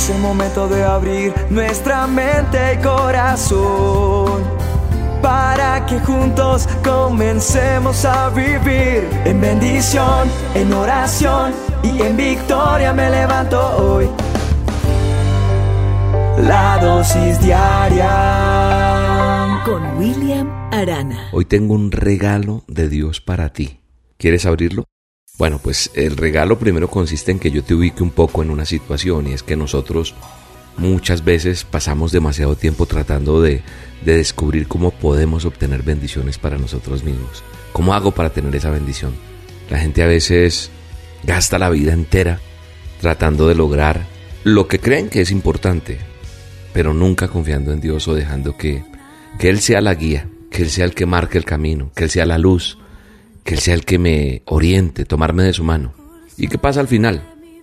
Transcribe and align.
Es 0.00 0.08
el 0.08 0.18
momento 0.22 0.66
de 0.66 0.82
abrir 0.82 1.34
nuestra 1.50 2.06
mente 2.06 2.72
y 2.72 2.78
corazón 2.78 4.42
para 5.20 5.84
que 5.84 6.00
juntos 6.00 6.66
comencemos 6.82 8.06
a 8.06 8.30
vivir 8.30 9.06
en 9.26 9.38
bendición, 9.42 10.26
en 10.54 10.72
oración 10.72 11.52
y 11.82 12.00
en 12.00 12.16
victoria 12.16 12.94
me 12.94 13.10
levanto 13.10 13.60
hoy. 13.76 14.08
La 16.38 16.78
dosis 16.80 17.38
diaria 17.42 18.08
con 19.66 19.98
William 19.98 20.48
Arana. 20.72 21.28
Hoy 21.30 21.44
tengo 21.44 21.74
un 21.74 21.92
regalo 21.92 22.64
de 22.68 22.88
Dios 22.88 23.20
para 23.20 23.52
ti. 23.52 23.80
¿Quieres 24.16 24.46
abrirlo? 24.46 24.89
Bueno, 25.40 25.58
pues 25.58 25.90
el 25.94 26.18
regalo 26.18 26.58
primero 26.58 26.90
consiste 26.90 27.32
en 27.32 27.38
que 27.38 27.50
yo 27.50 27.64
te 27.64 27.72
ubique 27.72 28.02
un 28.02 28.10
poco 28.10 28.42
en 28.42 28.50
una 28.50 28.66
situación 28.66 29.26
y 29.26 29.32
es 29.32 29.42
que 29.42 29.56
nosotros 29.56 30.14
muchas 30.76 31.24
veces 31.24 31.64
pasamos 31.64 32.12
demasiado 32.12 32.56
tiempo 32.56 32.84
tratando 32.84 33.40
de, 33.40 33.62
de, 34.04 34.18
descubrir 34.18 34.68
cómo 34.68 34.90
podemos 34.90 35.46
obtener 35.46 35.82
bendiciones 35.82 36.36
para 36.36 36.58
nosotros 36.58 37.04
mismos. 37.04 37.42
¿Cómo 37.72 37.94
hago 37.94 38.10
para 38.10 38.28
tener 38.28 38.54
esa 38.54 38.68
bendición? 38.68 39.14
La 39.70 39.78
gente 39.78 40.02
a 40.02 40.06
veces 40.06 40.70
gasta 41.24 41.58
la 41.58 41.70
vida 41.70 41.94
entera 41.94 42.38
tratando 43.00 43.48
de 43.48 43.54
lograr 43.54 44.04
lo 44.44 44.68
que 44.68 44.78
creen 44.78 45.08
que 45.08 45.22
es 45.22 45.30
importante, 45.30 45.96
pero 46.74 46.92
nunca 46.92 47.28
confiando 47.28 47.72
en 47.72 47.80
Dios 47.80 48.06
o 48.08 48.14
dejando 48.14 48.58
que, 48.58 48.84
que 49.38 49.48
Él 49.48 49.60
sea 49.60 49.80
la 49.80 49.94
guía, 49.94 50.28
que 50.50 50.64
Él 50.64 50.68
sea 50.68 50.84
el 50.84 50.92
que 50.92 51.06
marque 51.06 51.38
el 51.38 51.46
camino, 51.46 51.92
que 51.94 52.04
Él 52.04 52.10
sea 52.10 52.26
la 52.26 52.36
luz, 52.36 52.76
que 53.50 53.54
Él 53.54 53.60
sea 53.62 53.74
el 53.74 53.84
que 53.84 53.98
me 53.98 54.42
oriente, 54.44 55.04
tomarme 55.04 55.42
de 55.42 55.52
su 55.52 55.64
mano. 55.64 55.92
¿Y 56.36 56.46
qué 56.46 56.56
pasa 56.56 56.78
al 56.78 56.86
final? 56.86 57.20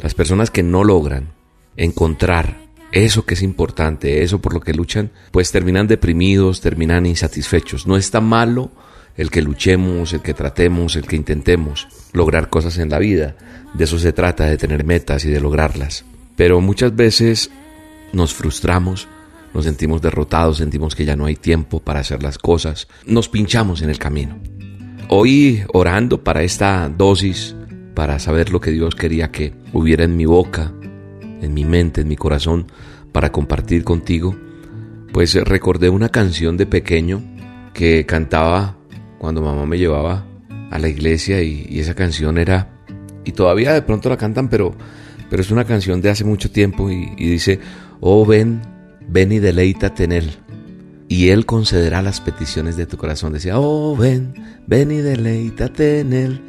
Las 0.00 0.12
personas 0.12 0.50
que 0.50 0.64
no 0.64 0.82
logran 0.82 1.28
encontrar 1.76 2.56
eso 2.90 3.24
que 3.24 3.34
es 3.34 3.42
importante, 3.42 4.24
eso 4.24 4.40
por 4.40 4.54
lo 4.54 4.60
que 4.60 4.74
luchan, 4.74 5.12
pues 5.30 5.52
terminan 5.52 5.86
deprimidos, 5.86 6.60
terminan 6.60 7.06
insatisfechos. 7.06 7.86
No 7.86 7.96
está 7.96 8.20
malo 8.20 8.72
el 9.16 9.30
que 9.30 9.40
luchemos, 9.40 10.12
el 10.12 10.20
que 10.20 10.34
tratemos, 10.34 10.96
el 10.96 11.06
que 11.06 11.14
intentemos 11.14 11.86
lograr 12.12 12.50
cosas 12.50 12.76
en 12.78 12.90
la 12.90 12.98
vida. 12.98 13.36
De 13.72 13.84
eso 13.84 14.00
se 14.00 14.12
trata, 14.12 14.46
de 14.46 14.56
tener 14.56 14.82
metas 14.82 15.24
y 15.26 15.30
de 15.30 15.40
lograrlas. 15.40 16.04
Pero 16.34 16.60
muchas 16.60 16.96
veces 16.96 17.52
nos 18.12 18.34
frustramos, 18.34 19.06
nos 19.54 19.64
sentimos 19.64 20.02
derrotados, 20.02 20.56
sentimos 20.56 20.96
que 20.96 21.04
ya 21.04 21.14
no 21.14 21.26
hay 21.26 21.36
tiempo 21.36 21.78
para 21.78 22.00
hacer 22.00 22.20
las 22.24 22.36
cosas, 22.36 22.88
nos 23.06 23.28
pinchamos 23.28 23.80
en 23.80 23.90
el 23.90 23.98
camino. 24.00 24.40
Hoy 25.10 25.62
orando 25.72 26.22
para 26.22 26.42
esta 26.42 26.86
dosis, 26.90 27.56
para 27.94 28.18
saber 28.18 28.50
lo 28.50 28.60
que 28.60 28.70
Dios 28.70 28.94
quería 28.94 29.30
que 29.32 29.54
hubiera 29.72 30.04
en 30.04 30.18
mi 30.18 30.26
boca, 30.26 30.70
en 31.40 31.54
mi 31.54 31.64
mente, 31.64 32.02
en 32.02 32.08
mi 32.08 32.16
corazón, 32.16 32.66
para 33.10 33.32
compartir 33.32 33.84
contigo, 33.84 34.36
pues 35.10 35.34
recordé 35.34 35.88
una 35.88 36.10
canción 36.10 36.58
de 36.58 36.66
pequeño 36.66 37.22
que 37.72 38.04
cantaba 38.04 38.76
cuando 39.16 39.40
mamá 39.40 39.64
me 39.64 39.78
llevaba 39.78 40.26
a 40.70 40.78
la 40.78 40.90
iglesia 40.90 41.40
y, 41.42 41.80
esa 41.80 41.94
canción 41.94 42.36
era, 42.36 42.68
y 43.24 43.32
todavía 43.32 43.72
de 43.72 43.80
pronto 43.80 44.10
la 44.10 44.18
cantan, 44.18 44.50
pero, 44.50 44.74
pero 45.30 45.40
es 45.40 45.50
una 45.50 45.64
canción 45.64 46.02
de 46.02 46.10
hace 46.10 46.24
mucho 46.24 46.50
tiempo 46.50 46.90
y, 46.90 47.14
y 47.16 47.30
dice, 47.30 47.60
oh 48.00 48.26
ven, 48.26 48.60
ven 49.08 49.32
y 49.32 49.38
deleítate 49.38 50.04
en 50.04 50.12
él 50.12 50.38
y 51.08 51.30
Él 51.30 51.46
concederá 51.46 52.02
las 52.02 52.20
peticiones 52.20 52.76
de 52.76 52.86
tu 52.86 52.98
corazón. 52.98 53.32
Decía, 53.32 53.58
oh, 53.58 53.96
ven, 53.96 54.34
ven 54.66 54.90
y 54.92 54.98
deleítate 54.98 56.00
en 56.00 56.12
Él, 56.12 56.40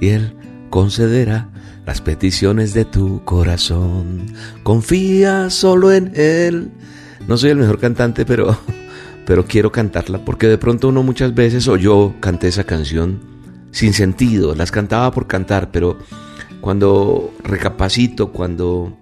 y 0.00 0.08
Él 0.08 0.36
concederá 0.70 1.50
las 1.84 2.00
peticiones 2.00 2.72
de 2.74 2.84
tu 2.84 3.24
corazón. 3.24 4.26
Confía 4.62 5.50
solo 5.50 5.92
en 5.92 6.12
Él. 6.14 6.70
No 7.26 7.36
soy 7.36 7.50
el 7.50 7.58
mejor 7.58 7.78
cantante, 7.78 8.24
pero, 8.24 8.56
pero 9.26 9.44
quiero 9.44 9.72
cantarla, 9.72 10.24
porque 10.24 10.46
de 10.46 10.58
pronto 10.58 10.88
uno 10.88 11.02
muchas 11.02 11.34
veces, 11.34 11.66
o 11.68 11.76
yo 11.76 12.14
canté 12.20 12.48
esa 12.48 12.64
canción 12.64 13.20
sin 13.72 13.92
sentido, 13.92 14.54
las 14.54 14.70
cantaba 14.70 15.10
por 15.10 15.26
cantar, 15.26 15.72
pero 15.72 15.98
cuando 16.60 17.34
recapacito, 17.42 18.30
cuando 18.30 18.96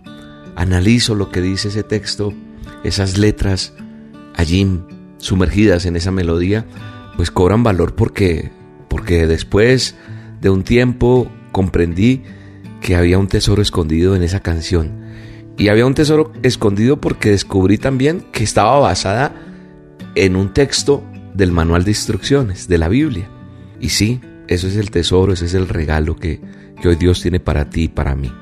analizo 0.56 1.14
lo 1.14 1.28
que 1.28 1.42
dice 1.42 1.68
ese 1.68 1.82
texto, 1.82 2.32
esas 2.82 3.18
letras 3.18 3.74
allí 4.34 4.80
sumergidas 5.22 5.86
en 5.86 5.94
esa 5.96 6.10
melodía, 6.10 6.66
pues 7.16 7.30
cobran 7.30 7.62
valor 7.62 7.94
porque, 7.94 8.50
porque 8.88 9.26
después 9.26 9.94
de 10.40 10.50
un 10.50 10.64
tiempo 10.64 11.30
comprendí 11.52 12.22
que 12.80 12.96
había 12.96 13.18
un 13.18 13.28
tesoro 13.28 13.62
escondido 13.62 14.16
en 14.16 14.24
esa 14.24 14.40
canción. 14.40 15.00
Y 15.56 15.68
había 15.68 15.86
un 15.86 15.94
tesoro 15.94 16.32
escondido 16.42 17.00
porque 17.00 17.30
descubrí 17.30 17.78
también 17.78 18.24
que 18.32 18.42
estaba 18.42 18.78
basada 18.80 19.32
en 20.16 20.34
un 20.34 20.52
texto 20.52 21.04
del 21.34 21.52
manual 21.52 21.84
de 21.84 21.92
instrucciones 21.92 22.66
de 22.66 22.78
la 22.78 22.88
Biblia. 22.88 23.30
Y 23.80 23.90
sí, 23.90 24.20
eso 24.48 24.66
es 24.66 24.76
el 24.76 24.90
tesoro, 24.90 25.32
ese 25.34 25.46
es 25.46 25.54
el 25.54 25.68
regalo 25.68 26.16
que, 26.16 26.40
que 26.80 26.88
hoy 26.88 26.96
Dios 26.96 27.22
tiene 27.22 27.38
para 27.38 27.70
ti 27.70 27.84
y 27.84 27.88
para 27.88 28.16
mí. 28.16 28.32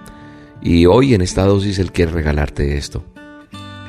Y 0.62 0.86
hoy 0.86 1.12
en 1.12 1.20
esta 1.20 1.44
dosis 1.44 1.78
Él 1.78 1.92
quiere 1.92 2.12
regalarte 2.12 2.78
esto. 2.78 3.04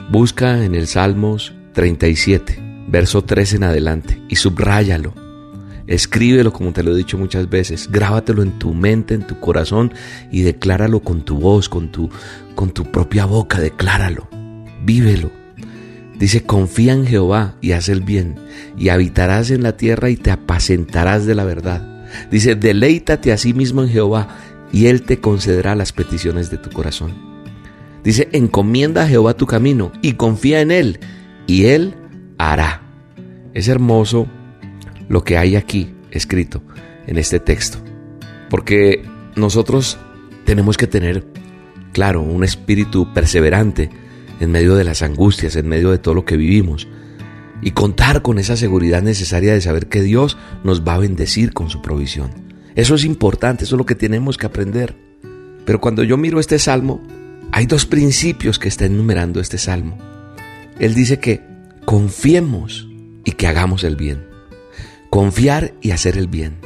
Busca 0.10 0.66
en 0.66 0.76
el 0.76 0.88
Salmos 0.88 1.54
37 1.74 2.71
verso 2.92 3.24
3 3.24 3.54
en 3.54 3.64
adelante, 3.64 4.22
y 4.28 4.36
subráyalo. 4.36 5.14
Escríbelo 5.88 6.54
como 6.54 6.74
te 6.74 6.84
lo 6.84 6.94
he 6.94 6.98
dicho 6.98 7.18
muchas 7.18 7.50
veces, 7.50 7.90
grábatelo 7.92 8.44
en 8.44 8.60
tu 8.60 8.74
mente, 8.74 9.14
en 9.14 9.26
tu 9.26 9.40
corazón 9.40 9.94
y 10.32 10.42
decláralo 10.42 11.02
con 11.02 11.24
tu 11.24 11.38
voz, 11.38 11.70
con 11.70 11.92
tu, 11.92 12.10
con 12.56 12.72
tu 12.72 12.92
propia 12.92 13.26
boca, 13.26 13.60
decláralo, 13.60 14.28
vívelo. 14.84 15.32
Dice, 16.20 16.44
confía 16.44 16.94
en 16.94 17.08
Jehová 17.08 17.56
y 17.62 17.72
haz 17.72 17.90
el 17.90 18.02
bien, 18.02 18.36
y 18.78 18.90
habitarás 18.90 19.50
en 19.50 19.64
la 19.64 19.76
tierra 19.76 20.10
y 20.10 20.18
te 20.18 20.30
apacentarás 20.30 21.26
de 21.26 21.34
la 21.34 21.46
verdad. 21.46 22.06
Dice, 22.30 22.56
deleítate 22.56 23.32
a 23.32 23.38
sí 23.38 23.54
mismo 23.54 23.82
en 23.82 23.90
Jehová 23.90 24.28
y 24.72 24.86
Él 24.86 25.02
te 25.02 25.20
concederá 25.20 25.76
las 25.76 25.94
peticiones 25.94 26.52
de 26.52 26.58
tu 26.58 26.70
corazón. 26.70 27.14
Dice, 28.04 28.30
encomienda 28.34 29.04
a 29.04 29.08
Jehová 29.08 29.34
tu 29.34 29.46
camino 29.46 29.92
y 30.02 30.14
confía 30.14 30.62
en 30.62 30.72
Él, 30.72 31.00
y 31.48 31.66
Él 31.66 31.96
hará. 32.50 32.82
Es 33.54 33.68
hermoso 33.68 34.28
lo 35.10 35.24
que 35.24 35.38
hay 35.38 35.56
aquí 35.56 35.94
escrito 36.10 36.64
en 37.06 37.18
este 37.18 37.40
texto, 37.40 37.80
porque 38.50 39.04
nosotros 39.36 39.98
tenemos 40.46 40.78
que 40.78 40.88
tener, 40.88 41.26
claro, 41.92 42.22
un 42.22 42.44
espíritu 42.44 43.14
perseverante 43.14 43.90
en 44.40 44.52
medio 44.52 44.76
de 44.76 44.84
las 44.84 45.02
angustias, 45.02 45.56
en 45.56 45.68
medio 45.68 45.92
de 45.92 46.00
todo 46.00 46.16
lo 46.16 46.26
que 46.26 46.38
vivimos, 46.38 46.88
y 47.62 47.72
contar 47.72 48.22
con 48.22 48.40
esa 48.40 48.58
seguridad 48.58 49.04
necesaria 49.04 49.54
de 49.54 49.62
saber 49.62 49.88
que 49.88 50.02
Dios 50.02 50.38
nos 50.64 50.82
va 50.82 50.96
a 50.96 51.00
bendecir 51.00 51.54
con 51.54 51.70
su 51.70 51.82
provisión. 51.82 52.32
Eso 52.76 52.96
es 52.96 53.06
importante, 53.06 53.66
eso 53.66 53.76
es 53.76 53.78
lo 53.78 53.86
que 53.86 53.96
tenemos 53.96 54.38
que 54.38 54.48
aprender. 54.48 54.96
Pero 55.66 55.80
cuando 55.80 56.04
yo 56.04 56.18
miro 56.18 56.40
este 56.40 56.58
salmo, 56.58 57.02
hay 57.52 57.66
dos 57.66 57.86
principios 57.86 58.58
que 58.58 58.70
está 58.70 58.86
enumerando 58.86 59.40
este 59.40 59.58
salmo. 59.58 59.98
Él 60.80 60.96
dice 60.96 61.20
que 61.20 61.51
confiemos 61.86 62.88
y 63.24 63.32
que 63.32 63.48
hagamos 63.48 63.84
el 63.84 63.96
bien. 63.96 64.26
Confiar 65.10 65.74
y 65.82 65.92
hacer 65.92 66.18
el 66.18 66.28
bien. 66.28 66.58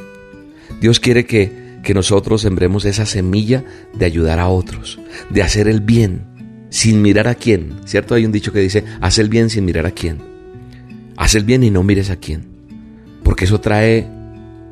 Dios 0.80 1.00
quiere 1.00 1.26
que, 1.26 1.80
que 1.82 1.94
nosotros 1.94 2.42
sembremos 2.42 2.84
esa 2.84 3.06
semilla 3.06 3.64
de 3.94 4.04
ayudar 4.04 4.38
a 4.38 4.48
otros, 4.48 4.98
de 5.30 5.42
hacer 5.42 5.68
el 5.68 5.80
bien, 5.80 6.24
sin 6.70 7.02
mirar 7.02 7.28
a 7.28 7.34
quién. 7.34 7.80
¿Cierto? 7.84 8.14
Hay 8.14 8.24
un 8.24 8.32
dicho 8.32 8.52
que 8.52 8.60
dice, 8.60 8.84
haz 9.00 9.18
el 9.18 9.28
bien 9.28 9.50
sin 9.50 9.64
mirar 9.64 9.86
a 9.86 9.90
quién. 9.90 10.18
Haz 11.16 11.34
el 11.34 11.44
bien 11.44 11.64
y 11.64 11.70
no 11.70 11.82
mires 11.82 12.10
a 12.10 12.16
quién. 12.16 12.46
Porque 13.22 13.46
eso 13.46 13.60
trae 13.60 14.08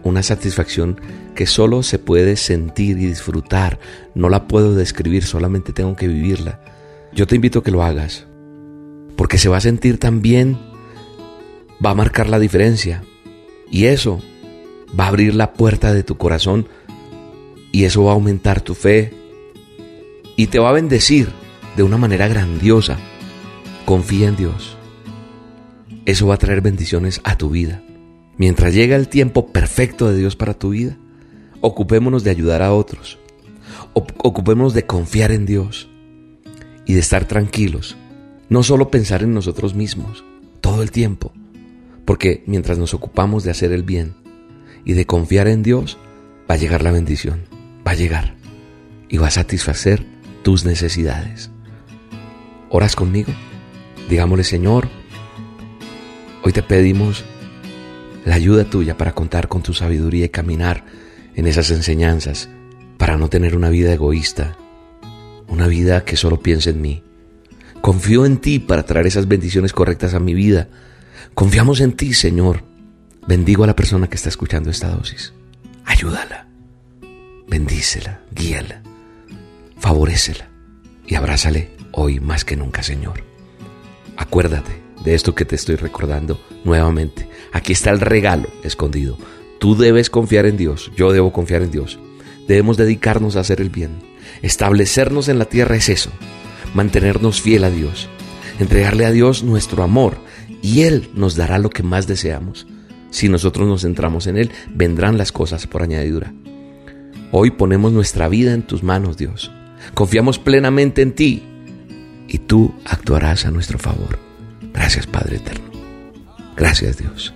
una 0.02 0.22
satisfacción 0.22 1.00
que 1.34 1.46
solo 1.46 1.82
se 1.82 1.98
puede 1.98 2.36
sentir 2.36 2.98
y 2.98 3.06
disfrutar. 3.06 3.80
No 4.14 4.28
la 4.28 4.46
puedo 4.46 4.74
describir, 4.74 5.24
solamente 5.24 5.72
tengo 5.72 5.96
que 5.96 6.06
vivirla. 6.06 6.60
Yo 7.12 7.26
te 7.26 7.34
invito 7.34 7.60
a 7.60 7.62
que 7.64 7.70
lo 7.70 7.82
hagas 7.82 8.26
porque 9.16 9.38
se 9.38 9.48
va 9.48 9.58
a 9.58 9.62
sentir 9.62 9.98
también, 9.98 10.58
va 11.84 11.90
a 11.90 11.94
marcar 11.94 12.28
la 12.28 12.38
diferencia. 12.38 13.02
Y 13.70 13.86
eso 13.86 14.20
va 14.98 15.04
a 15.04 15.08
abrir 15.08 15.34
la 15.34 15.52
puerta 15.52 15.92
de 15.92 16.02
tu 16.02 16.16
corazón 16.16 16.68
y 17.72 17.84
eso 17.84 18.04
va 18.04 18.12
a 18.12 18.14
aumentar 18.14 18.60
tu 18.60 18.74
fe 18.74 19.12
y 20.36 20.46
te 20.46 20.58
va 20.58 20.70
a 20.70 20.74
bendecir 20.74 21.28
de 21.76 21.82
una 21.82 21.96
manera 21.96 22.28
grandiosa. 22.28 22.98
Confía 23.84 24.28
en 24.28 24.36
Dios. 24.36 24.76
Eso 26.06 26.26
va 26.26 26.34
a 26.34 26.38
traer 26.38 26.60
bendiciones 26.60 27.20
a 27.24 27.36
tu 27.36 27.50
vida. 27.50 27.82
Mientras 28.36 28.74
llega 28.74 28.96
el 28.96 29.08
tiempo 29.08 29.48
perfecto 29.48 30.10
de 30.10 30.18
Dios 30.18 30.36
para 30.36 30.54
tu 30.54 30.70
vida, 30.70 30.96
ocupémonos 31.60 32.24
de 32.24 32.30
ayudar 32.30 32.62
a 32.62 32.72
otros. 32.72 33.18
Ocupémonos 33.92 34.74
de 34.74 34.86
confiar 34.86 35.30
en 35.32 35.46
Dios 35.46 35.88
y 36.84 36.94
de 36.94 37.00
estar 37.00 37.26
tranquilos 37.26 37.96
no 38.48 38.62
solo 38.62 38.90
pensar 38.90 39.22
en 39.22 39.34
nosotros 39.34 39.74
mismos, 39.74 40.24
todo 40.60 40.82
el 40.82 40.90
tiempo, 40.90 41.32
porque 42.04 42.42
mientras 42.46 42.78
nos 42.78 42.94
ocupamos 42.94 43.44
de 43.44 43.50
hacer 43.50 43.72
el 43.72 43.82
bien 43.82 44.14
y 44.84 44.92
de 44.94 45.06
confiar 45.06 45.48
en 45.48 45.62
Dios, 45.62 45.98
va 46.50 46.54
a 46.54 46.58
llegar 46.58 46.82
la 46.82 46.90
bendición, 46.90 47.42
va 47.86 47.92
a 47.92 47.96
llegar 47.96 48.34
y 49.08 49.18
va 49.18 49.28
a 49.28 49.30
satisfacer 49.30 50.04
tus 50.42 50.64
necesidades. 50.64 51.50
¿Oras 52.68 52.96
conmigo? 52.96 53.32
Digámosle, 54.08 54.44
Señor, 54.44 54.88
hoy 56.42 56.52
te 56.52 56.62
pedimos 56.62 57.24
la 58.24 58.34
ayuda 58.34 58.64
tuya 58.64 58.96
para 58.96 59.12
contar 59.12 59.48
con 59.48 59.62
tu 59.62 59.74
sabiduría 59.74 60.24
y 60.24 60.30
caminar 60.30 60.84
en 61.36 61.46
esas 61.46 61.70
enseñanzas, 61.70 62.48
para 62.98 63.16
no 63.16 63.28
tener 63.28 63.56
una 63.56 63.68
vida 63.68 63.92
egoísta, 63.92 64.56
una 65.46 65.66
vida 65.66 66.04
que 66.04 66.16
solo 66.16 66.40
piense 66.40 66.70
en 66.70 66.80
mí. 66.80 67.03
Confío 67.84 68.24
en 68.24 68.38
ti 68.38 68.60
para 68.60 68.86
traer 68.86 69.06
esas 69.06 69.28
bendiciones 69.28 69.74
correctas 69.74 70.14
a 70.14 70.18
mi 70.18 70.32
vida. 70.32 70.68
Confiamos 71.34 71.82
en 71.82 71.92
ti, 71.92 72.14
Señor. 72.14 72.64
Bendigo 73.28 73.62
a 73.62 73.66
la 73.66 73.76
persona 73.76 74.08
que 74.08 74.16
está 74.16 74.30
escuchando 74.30 74.70
esta 74.70 74.88
dosis. 74.88 75.34
Ayúdala, 75.84 76.48
bendícela, 77.46 78.22
guíala, 78.34 78.80
favorecela 79.76 80.48
y 81.06 81.14
abrázale 81.14 81.72
hoy 81.92 82.20
más 82.20 82.46
que 82.46 82.56
nunca, 82.56 82.82
Señor. 82.82 83.22
Acuérdate 84.16 84.80
de 85.04 85.14
esto 85.14 85.34
que 85.34 85.44
te 85.44 85.56
estoy 85.56 85.76
recordando 85.76 86.40
nuevamente. 86.64 87.28
Aquí 87.52 87.74
está 87.74 87.90
el 87.90 88.00
regalo 88.00 88.48
escondido. 88.62 89.18
Tú 89.60 89.76
debes 89.76 90.08
confiar 90.08 90.46
en 90.46 90.56
Dios, 90.56 90.90
yo 90.96 91.12
debo 91.12 91.34
confiar 91.34 91.60
en 91.60 91.70
Dios. 91.70 91.98
Debemos 92.48 92.78
dedicarnos 92.78 93.36
a 93.36 93.40
hacer 93.40 93.60
el 93.60 93.68
bien. 93.68 93.98
Establecernos 94.40 95.28
en 95.28 95.38
la 95.38 95.44
tierra 95.44 95.76
es 95.76 95.90
eso, 95.90 96.10
mantenernos 96.74 97.40
fiel 97.40 97.64
a 97.64 97.70
Dios, 97.70 98.08
entregarle 98.58 99.06
a 99.06 99.12
Dios 99.12 99.42
nuestro 99.42 99.82
amor 99.82 100.18
y 100.60 100.82
Él 100.82 101.08
nos 101.14 101.36
dará 101.36 101.58
lo 101.58 101.70
que 101.70 101.82
más 101.82 102.06
deseamos. 102.06 102.66
Si 103.10 103.28
nosotros 103.28 103.68
nos 103.68 103.82
centramos 103.82 104.26
en 104.26 104.36
Él, 104.36 104.50
vendrán 104.68 105.16
las 105.16 105.32
cosas 105.32 105.66
por 105.66 105.82
añadidura. 105.82 106.34
Hoy 107.30 107.50
ponemos 107.50 107.92
nuestra 107.92 108.28
vida 108.28 108.52
en 108.52 108.62
tus 108.62 108.82
manos, 108.82 109.16
Dios. 109.16 109.50
Confiamos 109.94 110.38
plenamente 110.38 111.02
en 111.02 111.12
ti 111.12 111.42
y 112.28 112.38
tú 112.38 112.74
actuarás 112.84 113.46
a 113.46 113.50
nuestro 113.50 113.78
favor. 113.78 114.18
Gracias, 114.72 115.06
Padre 115.06 115.36
Eterno. 115.36 115.70
Gracias, 116.56 116.96
Dios. 116.96 117.32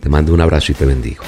Te 0.00 0.08
mando 0.08 0.34
un 0.34 0.40
abrazo 0.40 0.72
y 0.72 0.74
te 0.74 0.84
bendigo. 0.84 1.22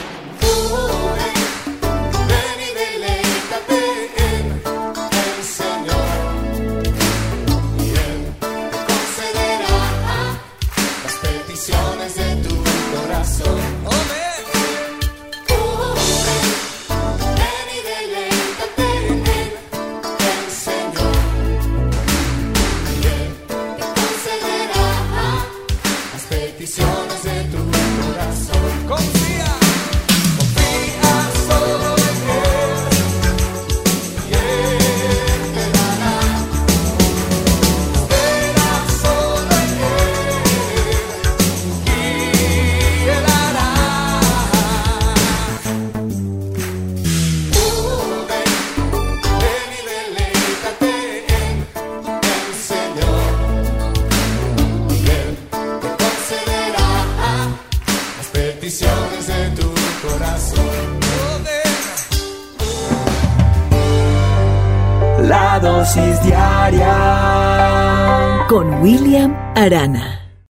La 65.22 65.60
dosis 65.60 66.22
diaria 66.24 66.96
con 68.48 68.82
William 68.82 69.32
Arana. 69.54 70.23